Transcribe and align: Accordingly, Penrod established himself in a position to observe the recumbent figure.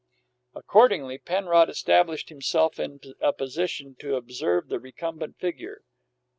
Accordingly, 0.55 1.19
Penrod 1.19 1.69
established 1.69 2.29
himself 2.29 2.79
in 2.79 2.99
a 3.19 3.31
position 3.31 3.95
to 3.99 4.15
observe 4.15 4.67
the 4.67 4.79
recumbent 4.79 5.37
figure. 5.37 5.83